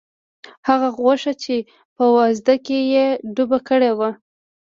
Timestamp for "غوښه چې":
0.97-1.55